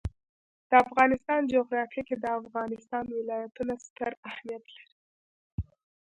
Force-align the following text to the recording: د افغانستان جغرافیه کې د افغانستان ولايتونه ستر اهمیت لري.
د 0.69 0.71
افغانستان 0.85 1.41
جغرافیه 1.53 2.03
کې 2.07 2.15
د 2.19 2.25
افغانستان 2.39 3.03
ولايتونه 3.17 3.73
ستر 3.85 4.11
اهمیت 4.29 4.63
لري. 4.75 4.93